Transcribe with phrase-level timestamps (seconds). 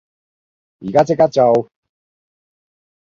[0.79, 1.69] 依家即刻做